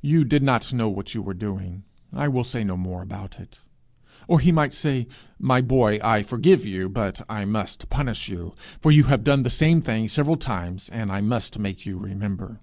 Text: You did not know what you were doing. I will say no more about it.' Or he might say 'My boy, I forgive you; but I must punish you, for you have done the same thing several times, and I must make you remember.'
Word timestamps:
You 0.00 0.24
did 0.24 0.42
not 0.42 0.72
know 0.72 0.88
what 0.88 1.14
you 1.14 1.20
were 1.20 1.34
doing. 1.34 1.84
I 2.10 2.28
will 2.28 2.44
say 2.44 2.64
no 2.64 2.78
more 2.78 3.02
about 3.02 3.38
it.' 3.38 3.60
Or 4.26 4.40
he 4.40 4.50
might 4.50 4.72
say 4.72 5.06
'My 5.38 5.60
boy, 5.60 5.98
I 6.02 6.22
forgive 6.22 6.64
you; 6.64 6.88
but 6.88 7.20
I 7.28 7.44
must 7.44 7.90
punish 7.90 8.26
you, 8.26 8.54
for 8.80 8.90
you 8.90 9.02
have 9.04 9.22
done 9.22 9.42
the 9.42 9.50
same 9.50 9.82
thing 9.82 10.08
several 10.08 10.38
times, 10.38 10.88
and 10.88 11.12
I 11.12 11.20
must 11.20 11.58
make 11.58 11.84
you 11.84 11.98
remember.' 11.98 12.62